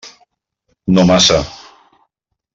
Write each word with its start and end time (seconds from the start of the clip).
No 0.95 1.03
massa. 1.11 1.39